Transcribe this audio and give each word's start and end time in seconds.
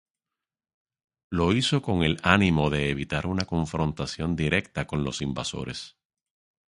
Lo 1.29 1.53
hizo 1.53 1.83
con 1.83 2.01
el 2.01 2.17
ánimo 2.23 2.71
de 2.71 2.89
evitar 2.89 3.27
una 3.27 3.45
confrontación 3.45 4.35
directa 4.35 4.87
con 4.87 5.03
los 5.03 5.21
invasores. 5.21 5.95